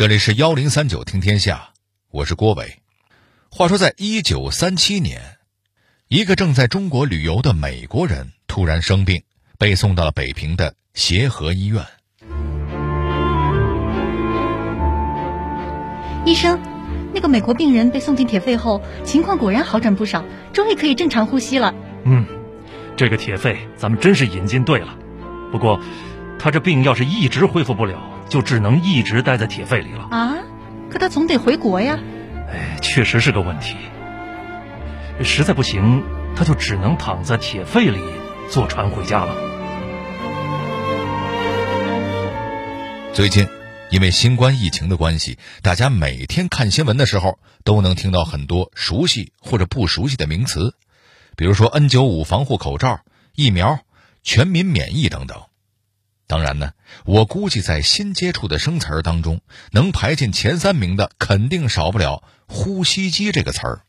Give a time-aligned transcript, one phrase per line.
[0.00, 1.72] 这里是幺零三九听天下，
[2.10, 2.78] 我是郭伟。
[3.50, 5.20] 话说，在一九三七年，
[6.08, 9.22] 一个正在中国旅游的美国人突然生病，
[9.58, 11.84] 被送到了北平的协和医院。
[16.24, 16.58] 医生，
[17.12, 20.24] 那个美国病人被送进铁肺后，情况果然好转不少，
[20.54, 21.74] 终于可以正常呼吸了。
[22.06, 22.24] 嗯，
[22.96, 24.96] 这个铁肺咱们真是引进对了。
[25.52, 25.78] 不过，
[26.40, 28.00] 他这病要是一直恢复不了。
[28.30, 30.38] 就只能一直待在铁肺里了啊！
[30.88, 31.98] 可他总得回国呀。
[32.48, 33.74] 哎，确实是个问题。
[35.24, 36.04] 实在不行，
[36.36, 37.98] 他就只能躺在铁肺里
[38.48, 39.34] 坐船回家了。
[43.12, 43.48] 最近，
[43.90, 50.76] 因为新冠疫情的关系，大家每天看新闻的时候都能听到很多熟悉或者不熟悉的名词，
[51.36, 53.00] 比如说 N95 防护口罩、
[53.34, 53.80] 疫苗、
[54.22, 55.49] 全民免疫等等。
[56.30, 56.70] 当然呢，
[57.04, 59.40] 我估计在新接触的生词儿当中，
[59.72, 63.80] 能排进前三名的，肯定少不了“呼吸机”这个词儿。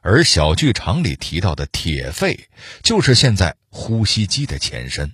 [0.00, 2.48] 而小剧场里提到的铁肺，
[2.82, 5.12] 就是现在呼吸机的前身。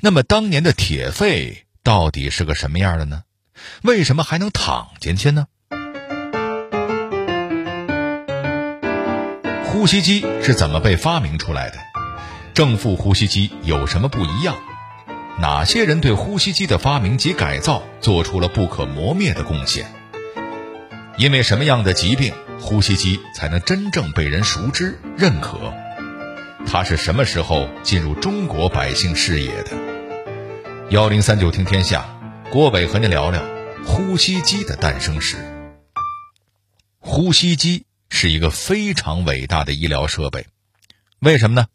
[0.00, 3.22] 那么，当年的铁肺到底是个什么样的呢？
[3.80, 5.46] 为什么还能躺进去呢？
[9.64, 11.78] 呼吸机是怎么被发明出来的？
[12.52, 14.54] 正负呼吸机有什么不一样？
[15.40, 19.86] 哪些人对呼吸机的发明及改造做出了不可磨灭的贡献？
[21.16, 25.72] 因为什么样的疾病，呼吸机才能真正被人熟知认可？
[26.66, 29.70] 它是什么时候进入中国百姓视野的？
[30.90, 32.18] 幺零三九听天下，
[32.50, 33.40] 郭伟和您聊聊
[33.84, 35.36] 呼吸机的诞生史。
[36.98, 40.48] 呼吸机是一个非常伟大的医疗设备，
[41.20, 41.68] 为什么呢？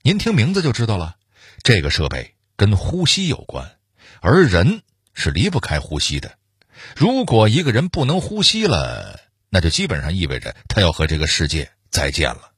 [0.00, 1.16] 您听名字就知道了，
[1.62, 2.32] 这个设备。
[2.58, 3.70] 跟呼吸有关，
[4.20, 4.82] 而人
[5.14, 6.32] 是离不开呼吸的。
[6.96, 12.50] 如果一个人不能呼吸了，那就基本上意味着他要和这个世界再见了。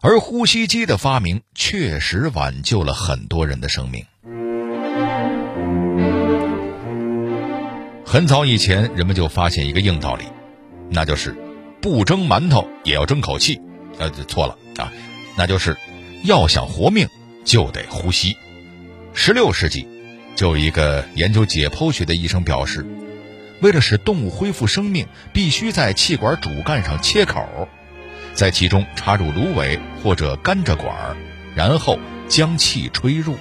[0.00, 4.06] 而呼吸机的发明确实挽救了很多人的生命。
[8.06, 10.24] 很早以前，人们就发现一个硬道理，
[10.88, 11.36] 那就是
[11.82, 13.60] 不蒸馒头也要争口气。
[13.98, 14.92] 呃，错了啊，
[15.36, 15.76] 那就是
[16.22, 17.08] 要想活命
[17.44, 18.36] 就得呼吸。
[19.18, 19.88] 十六世纪，
[20.36, 22.86] 就有一个研究解剖学的医生表示，
[23.60, 27.66] 为了使动物恢复生命，必须在气管主干上切口，
[28.34, 31.16] 在其中插入芦苇或者甘蔗管，
[31.56, 33.36] 然后将气吹入。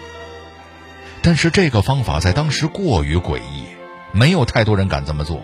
[1.21, 3.65] 但是这个方法在当时过于诡异，
[4.13, 5.43] 没有太多人敢这么做，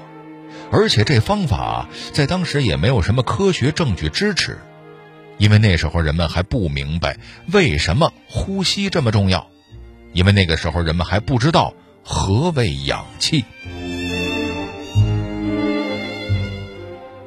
[0.72, 4.58] 而且这方法在当时也没有什么科学证据支持，
[5.38, 7.18] 因为那时候人们还不明白
[7.52, 9.51] 为什么呼吸这么重要。
[10.14, 11.74] 因为那个时候人们还不知道
[12.04, 13.46] 何为氧气。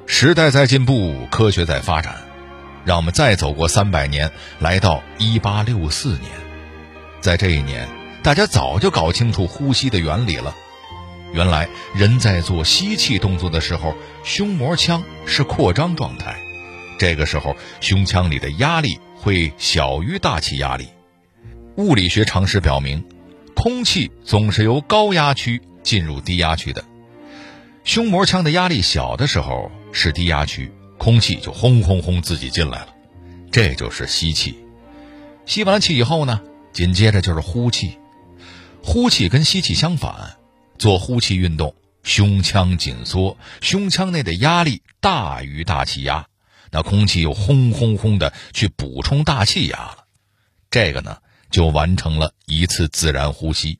[0.06, 2.16] 时代在进步，科学在发展，
[2.84, 6.30] 让我们再走过三百年，来到一八六四年，
[7.20, 7.88] 在这一年，
[8.22, 10.54] 大家早就搞清楚呼吸的原理了。
[11.32, 16.36] 原来人在做吸气动作的时候，胸膜腔是扩张状态，
[16.96, 20.93] 这个时候胸腔里的压力会小于大气压力。
[21.76, 23.04] 物理学常识表明，
[23.56, 26.84] 空气总是由高压区进入低压区的。
[27.82, 32.94] 胸膜腔的压力小的时候是低压区，空气就轰轰轰自己进来了，
[33.50, 34.56] 这就是吸气。
[35.46, 36.40] 吸完气以后呢，
[36.72, 37.98] 紧接着就是呼气。
[38.80, 40.36] 呼气跟吸气相反，
[40.78, 41.74] 做呼气运动，
[42.04, 46.26] 胸腔紧缩，胸腔内的压力大于大气压，
[46.70, 50.04] 那空气又轰轰轰的去补充大气压了。
[50.70, 51.18] 这个呢？
[51.54, 53.78] 就完成了一次自然呼吸。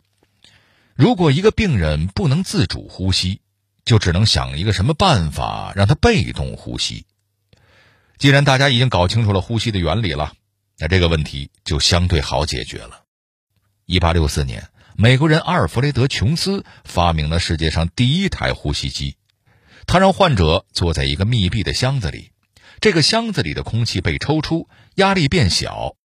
[0.95, 3.41] 如果一个病人不能自主呼吸，
[3.85, 7.05] 就只能想一个什么办法让他被动呼吸。
[8.17, 10.35] 既然大家已经搞清楚了呼吸的原理了，
[10.79, 13.03] 那这个问题就相对好解决了。
[13.87, 19.17] 一八六四年，美国人阿尔弗雷德·琼斯发明了世界上第一台呼吸机。
[19.85, 22.31] 他让患者坐在一个密闭的箱子里，
[22.81, 25.97] 这个箱子里的空气被抽出，压力变小。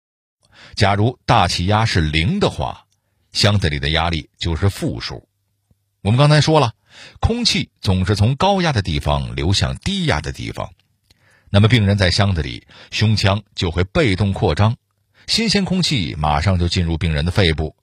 [0.79, 2.87] 假如大气压是零的话，
[3.33, 5.29] 箱子里的压力就是负数。
[6.03, 6.73] 我们刚才说了，
[7.19, 10.71] 空气总是从高压的地方流向低压的地方。
[11.51, 14.77] 那么病人在箱子里，胸腔就会被动扩张，
[15.27, 17.75] 新鲜空气马上就进入病人的肺部。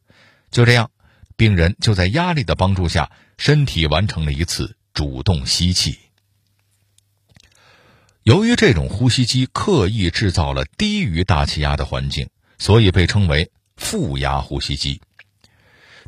[0.50, 0.90] 就这样，
[1.36, 6.00] 病人就在压力的帮助下，身体完成了一次主动吸气。
[8.24, 12.30] 由于这种呼吸机刻意制造了低于大气压的环境。
[12.58, 15.02] 所以被称为负压呼吸机。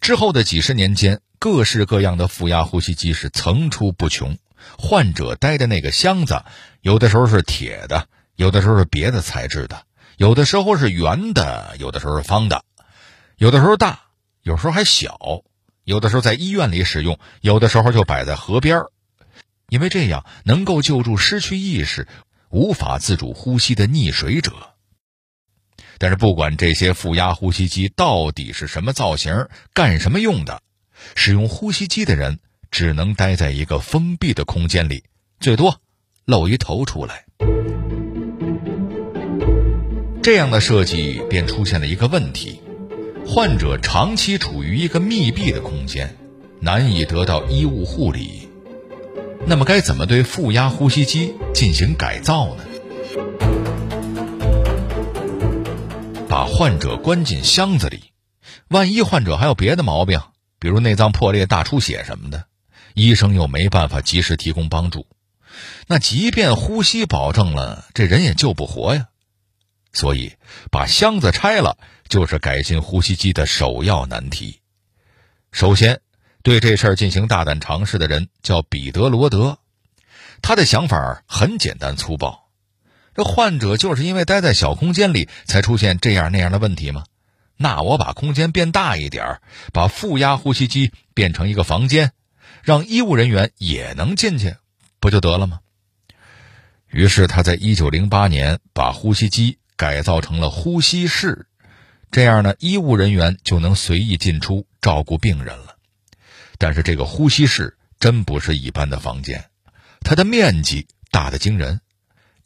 [0.02, 4.38] 之后的几十年间，各式各样的负压呼吸机是层出不穷。
[4.78, 6.44] 患者待的那个箱子，
[6.82, 9.84] 有的时候是铁的，有的时候是别的材质的，
[10.18, 12.66] 有的时候是圆的，有的时候是方的，
[13.38, 14.02] 有的时候大，
[14.42, 15.44] 有时候还小，
[15.84, 18.82] 有的时候在医院里使用，有的时候就摆在河边，
[19.70, 22.08] 因为这样能够救助失去意识、
[22.50, 24.52] 无法自主呼吸的溺水者。
[26.00, 30.62] 但是，不管这些负压呼吸机到底是什么造型、干什么用的，
[31.16, 32.40] 使用呼吸机的人。
[32.70, 35.06] 只能待在一个封闭的空间里，
[35.40, 35.80] 最多
[36.26, 37.24] 露一头出来。
[40.22, 42.60] 这样的设计便出现了一个问题：
[43.26, 46.14] 患者长期处于一个密闭的空间，
[46.60, 48.50] 难以得到医务护理。
[49.46, 52.66] 那么，该怎么对负压呼吸机进行改造呢？
[56.38, 58.12] 把患者关进箱子里，
[58.68, 60.22] 万一患者还有别的毛病，
[60.60, 62.46] 比如内脏破裂、大出血什么的。
[62.94, 65.08] 医生又没办法及时提供帮助，
[65.88, 69.08] 那即便呼吸保证了，这人也救不活呀。
[69.94, 70.36] 所以，
[70.70, 74.60] 把箱子拆了就是改进呼吸机的首要难题。
[75.52, 76.02] 首先，
[76.44, 79.58] 对这事儿进行大胆尝试的人叫彼得罗德，
[80.44, 82.47] 他的想法很简单粗暴：
[83.18, 87.04] 这患者就是因为待在小空间里，才出现这样那样的问题吗？
[87.56, 89.42] 那我把空间变大一点，
[89.74, 92.12] 把负压呼吸机变成一个房间。
[92.62, 94.58] 让医务人员也能进去，
[95.00, 95.62] 不就得了吗？
[96.92, 101.48] 于是他在一九零八年把呼吸机改造成了呼吸室，
[102.12, 105.76] 这样呢，医务人员就能随意进出照顾病人了。
[106.60, 109.46] 但是这个呼吸室真不是一般的房间，
[110.02, 111.82] 它的面积大得惊人，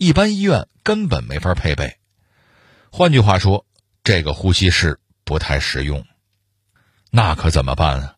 [0.01, 1.97] 一般医院根本没法配备。
[2.89, 3.67] 换句话说，
[4.03, 6.03] 这个呼吸室不太实用。
[7.11, 8.15] 那可怎么办啊？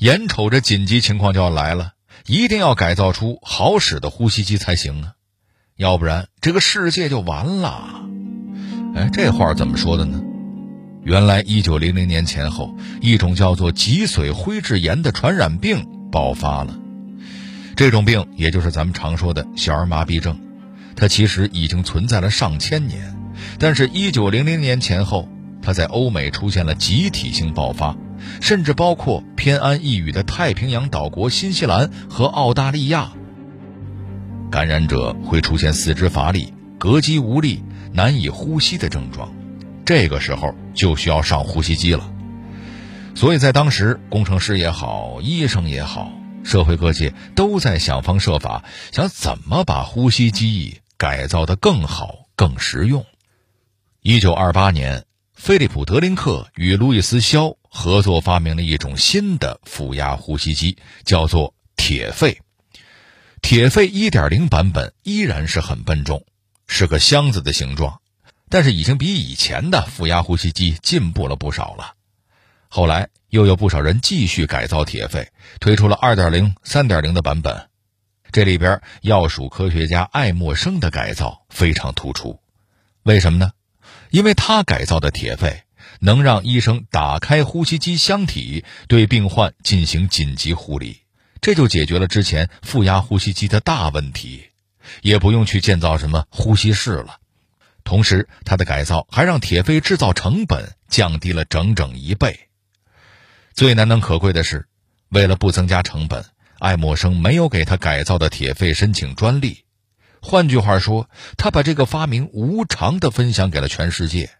[0.00, 1.92] 眼瞅着紧急情况就要来了，
[2.26, 5.12] 一定要改造出好使的呼吸机才行啊，
[5.76, 8.04] 要不然这个世界就完了。
[8.96, 10.20] 哎，这话怎么说的呢？
[11.04, 16.76] 原来一九零零年前后，一种叫做脊髓灰质炎的传染病爆发了。
[17.76, 20.40] 这种病也就是咱们常说的小儿麻痹症，
[20.96, 23.16] 它其实已经存在了上千年，
[23.58, 25.28] 但是一九零零年前后，
[25.60, 27.96] 它在欧美出现了集体性爆发。
[28.40, 33.12] 甚至包括偏安一隅的太平洋岛国新西兰和澳大利亚，
[34.50, 37.62] 感染者会出现四肢乏力、膈肌无力、
[37.92, 39.30] 难以呼吸的症状，
[39.84, 42.10] 这个时候就需要上呼吸机了。
[43.14, 46.10] 所以在当时，工程师也好，医生也好，
[46.44, 50.54] 社会各界都在想方设法，想怎么把呼吸机
[50.96, 53.04] 改造得更好、更实用。
[54.00, 55.04] 一九二八年。
[55.36, 62.40] 菲利普·德林克与路易斯·肖合作发明了一种新的负压呼吸机，叫做铁肺。
[63.42, 66.24] 铁肺1.0版本依然是很笨重，
[66.68, 68.00] 是个箱子的形状，
[68.48, 71.94] 但是已经比以前的负压呼吸机进步了不少了。
[72.68, 77.68] 后来又有不少人继续改造铁肺，推出了2.0、3.0的版本。
[78.34, 82.40] 这里边要数科学家爱默生的改造非常突出，
[83.04, 83.52] 为什么呢？
[84.10, 85.62] 因为他改造的铁肺
[86.00, 91.02] 能让医生打开呼吸机箱体，对病患进行紧急护理，
[91.40, 94.46] 这就解决了之前负压呼吸机的大问题，
[95.02, 97.18] 也不用去建造什么呼吸室了。
[97.84, 102.48] 同时，他的改造还让铁肺制造成本降低了整整一倍。
[103.52, 104.66] 最难能可贵的是，
[105.10, 106.24] 为了不增加成本，
[106.58, 109.64] 爱默生没有给他改造的铁肺申请专利。
[110.20, 114.30] 换句话说，他把这个发明无偿的分享给了全世界，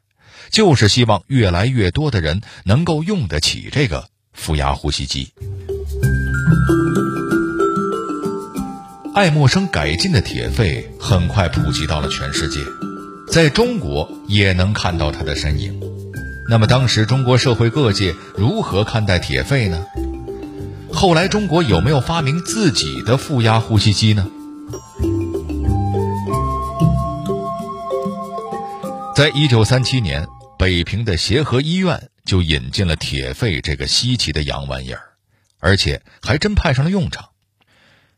[0.51, 5.33] 就是希望越来越多的人能够用得起这个负压呼吸机。
[9.15, 12.61] 爱默生改进的铁肺很快普及到了全世界，
[13.31, 15.79] 在中国也能看到它的身影。
[16.49, 19.87] 那么，当时中国社会各界如何看待铁肺呢？
[20.95, 24.27] 后来，中国有没有发明自己的负压呼吸机呢？
[29.15, 30.27] 在一九三七年，
[30.59, 35.03] 北平的协和医院就引进了铁肺这个稀奇的洋玩意儿，
[35.59, 37.31] 而且还真派上了用场。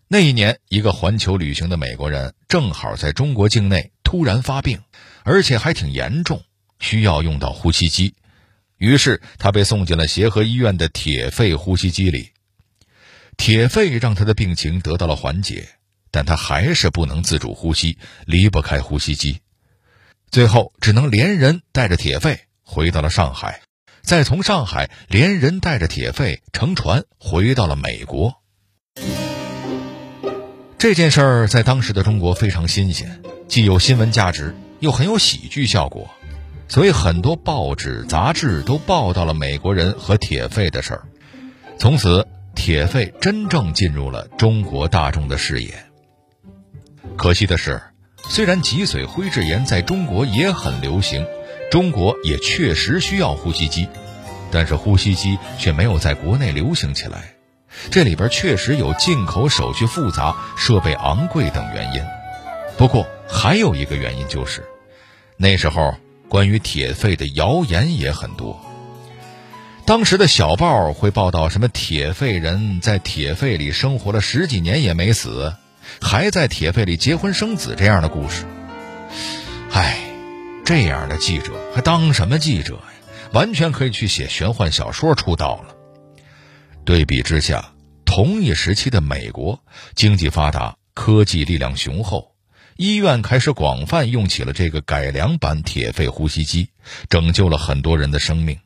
[0.06, 4.78] 那一年，一个环球旅行的美国人正好在中国境内突然发病，
[5.24, 6.42] 而且还挺严重，
[6.78, 8.14] 需要用到呼吸机。
[8.78, 12.30] 于是他被送进了协和医院的铁肺呼吸机里。
[13.36, 15.68] 铁肺让他的病情得到了缓解，
[16.10, 19.40] 但他还是不能自主呼吸，离不开呼吸机。
[20.30, 23.60] 最后只能连人带着铁肺回到了上海，
[24.02, 28.42] 再从上海连人带着铁肺乘船回到了美国。
[30.78, 36.10] 这件事儿在当时的中国非常新鲜，既有新闻价值，又很有喜剧效果，
[36.68, 41.08] 所以很多报纸、杂志都报道了美国人和铁肺的事儿。
[41.78, 45.72] 从此，铁肺真正进入了中国大众的视野。
[47.16, 47.80] 可惜的是，
[48.28, 51.24] 虽然脊髓灰质炎在中国也很流行，
[51.70, 53.88] 中国也确实需要呼吸机，
[54.50, 57.34] 但是呼吸机却没有在国内流行起来。
[57.90, 62.02] 这里边确实有进口手续复杂、设备昂贵等原因。
[62.76, 64.64] 不过还有一个原因就是，
[65.36, 65.94] 那时候
[66.28, 68.60] 关于铁肺的谣言也很多。
[69.86, 75.54] 当时的小报会报道什么铁肺人在铁肺里生活了十几年也没死，
[76.02, 78.44] 还在铁肺里结婚生子这样的故事。
[79.70, 79.96] 唉，
[80.64, 82.82] 这样的记者还当什么记者呀？
[83.32, 85.76] 完全可以去写玄幻小说出道了。
[86.84, 87.72] 对比之下，
[88.04, 89.62] 同一时期的美国
[89.94, 92.32] 经济发达，科技力量雄厚，
[92.76, 96.70] 医院开始广泛用起了这个改良版铁肺呼吸机，
[97.08, 98.58] 拯救了很多人的生命。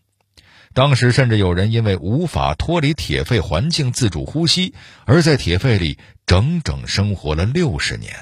[0.73, 4.75] 当时甚至有人因为无法脱离铁肺环境自主呼吸，
[5.05, 8.15] 而在铁肺里整整生活了六十年。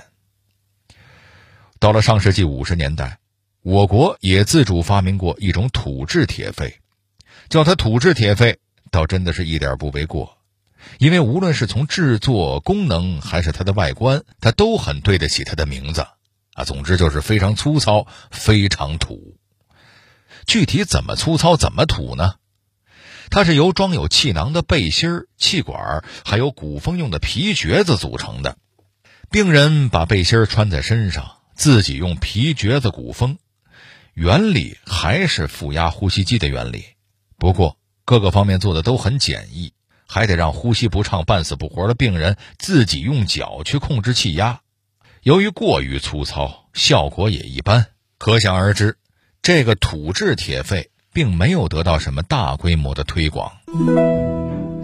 [1.78, 3.18] 到了上世纪五十年代，
[3.62, 6.80] 我国也自主发明过一种土制铁肺，
[7.48, 8.58] 叫它土制铁肺。
[8.90, 10.38] 倒真的是一点不为过，
[10.98, 16.06] 因为无论是从制作功能还是它的外观，它都很对得起它的名字
[16.54, 16.64] 啊。
[16.64, 19.36] 总之就是非常粗糙，非常土。
[20.48, 22.36] 具体怎么粗糙，怎么土呢？
[23.30, 28.56] 它是由装有气囊的背心、气管，还有鼓风用的皮橛子组成的。
[29.30, 33.36] 病人把背心穿在身上，自己用皮橛子鼓风，
[34.14, 36.84] 原理还是负压呼吸机的原理，
[37.38, 37.76] 不过。
[38.06, 39.74] 各个方面做的都很简易，
[40.06, 44.62] 还得让呼吸不畅、半死不活的病人自己用脚去控制气压。
[45.22, 47.88] 由于过于粗糙，效果也一般。
[48.16, 48.96] 可想而知，
[49.42, 53.52] 这个土制铁肺并没有得到什么大规模的推广。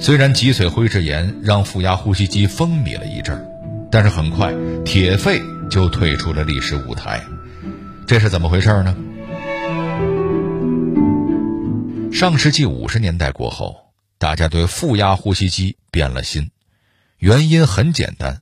[0.01, 3.45] 虽然脊髓灰质炎让负压呼吸机风靡了一阵儿，
[3.91, 4.53] 但是很快
[4.85, 7.23] 铁肺就退出了历史舞台。
[8.07, 8.97] 这是怎么回事呢？
[12.13, 16.51] 上世纪五十年代过后，大家对负压呼吸机变了心，
[17.19, 18.41] 原因很简单，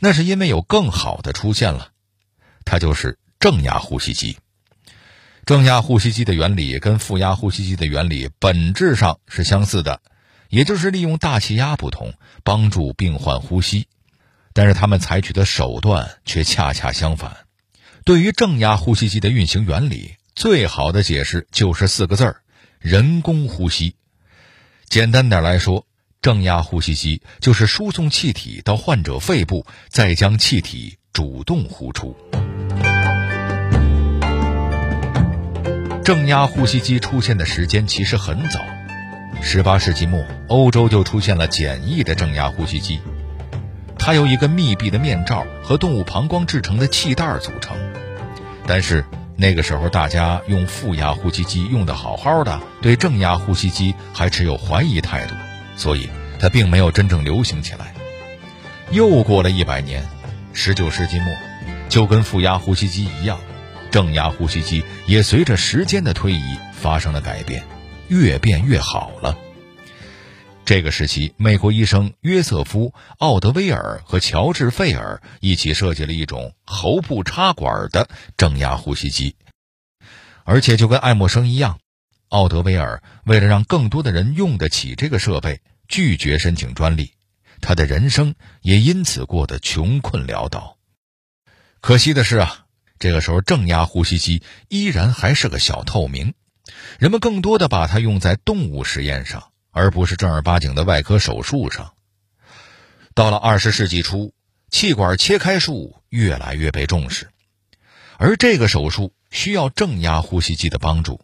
[0.00, 1.88] 那是因为有更好的出现了，
[2.64, 4.36] 它就是正压呼吸机。
[5.46, 10.00] 正压呼吸机的原理跟负压呼吸机的原理本质上是相似的，
[10.48, 13.86] 也就是利用大气压不同，帮助病患呼吸，
[14.54, 17.36] 但是他们采取的手段却恰恰相反。
[18.04, 22.40] 对于正压呼吸机的运行原理，最好的解释就是四个字儿。
[22.78, 23.96] 人工呼吸，
[24.88, 25.86] 简单点来说，
[26.22, 32.16] 正压呼吸机就是输送气体到患者肺部，再将气体主动呼出。
[36.04, 38.60] 正压呼吸机出现的时间其实很早，
[39.40, 43.00] 十八世纪末，欧洲就出现了简易的正压呼吸机，
[43.98, 47.74] 它由一个密闭的面罩和动物膀胱制成的气袋组成，
[48.66, 49.04] 但是。
[49.36, 55.34] 那个时候，大家用负压呼吸机用的好好的，对正压呼吸机还持有怀疑态度，
[55.74, 56.08] 所以
[56.38, 57.92] 它并没有真正流行起来。
[58.92, 60.04] 又过了一百年，
[60.52, 61.34] 十九世纪末，
[61.88, 63.36] 就跟负压呼吸机一样，
[63.94, 67.64] 正压呼吸机也随着时间的推移发生了改变，
[68.08, 69.38] 越变越好了。
[70.64, 79.36] 这个时期，美国医生约瑟夫·奥德威尔和乔治·费尔一起设计了一种喉部插管的正压呼吸机，
[80.42, 81.78] 而且就跟爱默生一样，
[82.30, 87.12] 奥德威尔为了让更多的人用得起这个设备，拒绝申请专利，
[87.60, 90.78] 他的人生也因此过得穷困潦倒。
[91.80, 92.63] 可惜的是啊，
[93.04, 96.32] 这个时候正压呼吸机依然还是个小透明，
[96.98, 99.50] 人们更多的把它用在动物实验上。
[99.76, 101.92] 而不是正儿八经的外科手术上。
[103.12, 104.32] 到了二十世纪初，
[104.70, 107.28] 气管切开术越来越被重视，
[108.16, 111.20] 而这个手术需要正压呼吸机的帮助。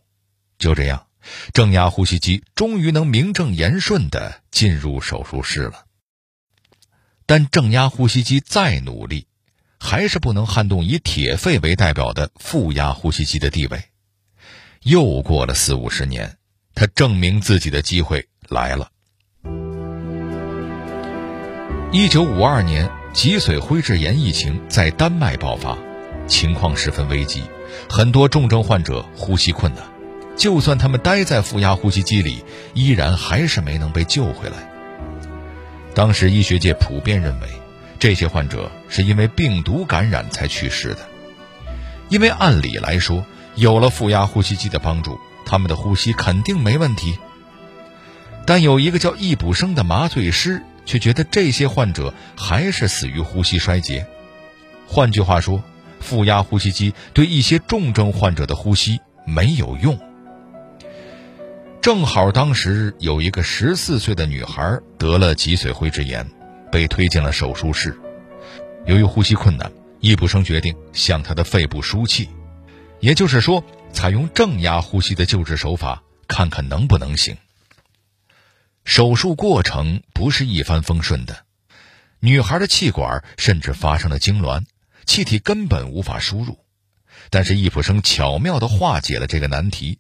[0.58, 1.06] 就这样，
[1.54, 5.86] 正压呼吸机终于能名正言顺地进入手术室了。
[7.24, 9.28] 但正压呼吸机再努力，
[9.80, 13.82] 还是不能撼动以铁肺为代表的负压呼吸机的地位。
[14.82, 16.36] 又过了四五十年，
[16.74, 18.30] 他证明自己的机会。
[18.50, 18.90] 来了。
[21.92, 25.78] 一九五二年，脊髓灰质炎疫情在丹麦爆发，
[26.26, 27.44] 情况十分危急，
[27.88, 29.84] 很多重症患者呼吸困难，
[30.36, 32.44] 就算他们待在负压呼吸机里，
[32.74, 34.68] 依然还是没能被救回来。
[35.94, 37.48] 当时医学界普遍认为，
[38.00, 41.08] 这些患者是因为病毒感染才去世的，
[42.08, 43.24] 因为按理来说，
[43.56, 47.18] 有了负压呼吸机的帮助，他们的呼吸肯定没问题。
[48.46, 54.06] 但有一个叫易卜生的麻醉师却觉得这些患者还是死于呼吸衰竭。
[54.88, 55.62] 换句话说，
[56.00, 60.00] 负压呼吸机对一些重症患者的呼吸没有用。
[61.82, 66.26] 正好当时有一个十四岁的女孩得了脊髓灰质炎，
[66.70, 67.98] 被推进了手术室。
[68.86, 72.28] 由于呼吸困难，易卜生决定向她的肺部输气，
[73.00, 77.36] 也就是说，采用正压呼吸的救治手法，看看能不能行。
[78.84, 81.44] 手术过程不是一帆风顺的，
[82.20, 84.64] 女孩的气管甚至发生了痉挛，
[85.04, 86.58] 气体根本无法输入。
[87.28, 89.98] 但是易卜生巧妙地化解了这个难题。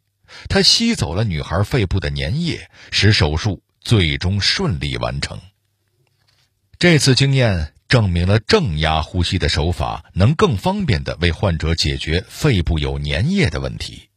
[0.48, 5.40] 他吸走了女孩肺部的粘液，使手术最终顺利完成。
[6.80, 14.08] 这次经验证明了正压呼吸的手法能更方便地为患者解决肺部有粘液的问题，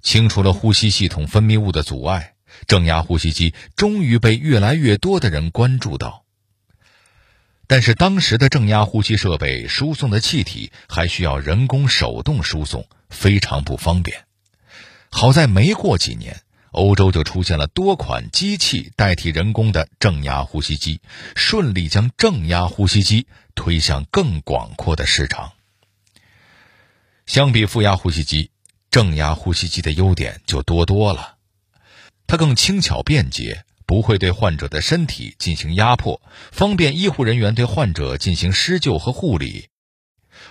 [0.00, 2.32] 清除了呼吸系统分泌物的阻碍。
[2.66, 6.24] 正压呼吸机终于被越来越多的人关注到。
[7.66, 14.24] 但是当时的正压呼吸设备输送的气体还需要人工手动输送，非常不方便。
[15.10, 16.40] 好在没过几年，
[16.72, 21.00] 欧洲就出现了多款机器代替人工的正压呼吸机，
[21.34, 25.52] 顺利将正压呼吸机推向更广阔的市场。
[27.26, 28.50] 相比负压呼吸机，
[28.90, 31.36] 正压呼吸机的优点就多多了。
[32.26, 36.22] 它更轻巧便捷，不会对患者的身体进行压迫，
[36.52, 39.68] 方便医护人员对患者进行施救和护理。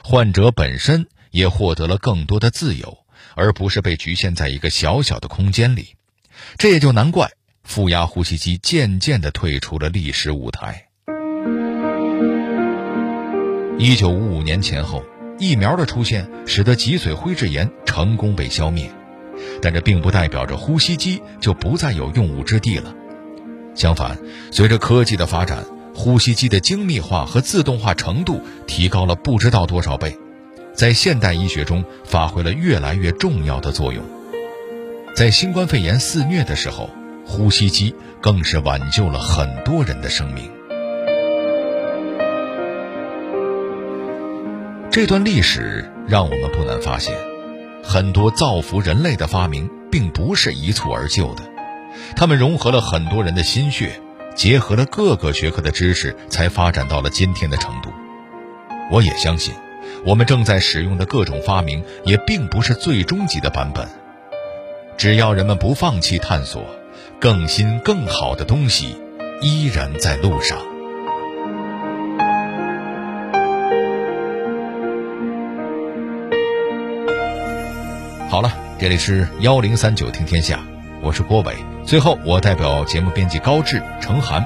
[0.04, 3.06] 患者本身也获得了更多的自由。
[3.36, 5.96] 而不是被局限在一个小小的空间里，
[6.58, 7.32] 这也就难怪
[7.64, 10.86] 负压呼吸机渐渐地退出了历史舞台。
[13.78, 15.04] 一九五五年前后，
[15.38, 18.92] 疫苗的出现使得脊髓灰质炎成功被消灭，
[19.62, 22.94] 但这并不代表着呼吸机就不再有用武之地了。
[23.76, 24.18] 相反，
[24.52, 25.64] 随着科技的发展，
[25.96, 30.18] 呼吸机的精密化和自动化程度提高了不知道多少倍。
[30.74, 34.04] 在现代医学中发挥了越来越重要的作用。
[35.20, 36.90] 在新冠肺炎肆虐的时候，
[37.26, 40.50] 呼吸机更是挽救了很多人的生命。
[44.90, 47.14] 这段历史让我们不难发现，
[47.84, 51.44] 很多造福人类的发明并不是一蹴而就的，
[52.16, 54.00] 他们融合了很多人的心血，
[54.36, 57.90] 结合了各个学科的知识，才发展到了今天的程度。
[58.90, 59.54] 我也相信。
[60.06, 63.86] 我们正在使用的各种发明也并不是最终级的版本，
[65.00, 66.62] 只要人们不放弃探索，
[67.22, 68.98] 更新更好的东西
[69.42, 70.58] 依然在路上。
[78.30, 80.60] 好了，这里是幺零三九听天下，
[81.02, 81.56] 我是郭伟。
[81.86, 84.46] 最后，我代表节目编辑高志、程涵，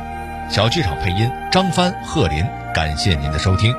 [0.51, 3.73] 小剧场配音张帆、贺林，感谢您的收听。